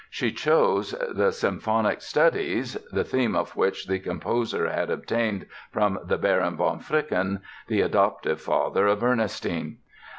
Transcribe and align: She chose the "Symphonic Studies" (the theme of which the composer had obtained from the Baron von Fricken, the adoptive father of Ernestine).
She 0.09 0.31
chose 0.31 0.95
the 1.11 1.31
"Symphonic 1.31 2.01
Studies" 2.01 2.73
(the 2.91 3.03
theme 3.03 3.35
of 3.35 3.55
which 3.55 3.85
the 3.85 3.99
composer 3.99 4.67
had 4.67 4.89
obtained 4.89 5.45
from 5.69 5.99
the 6.03 6.17
Baron 6.17 6.57
von 6.57 6.79
Fricken, 6.79 7.41
the 7.67 7.81
adoptive 7.81 8.41
father 8.41 8.87
of 8.87 9.03
Ernestine). 9.03 9.77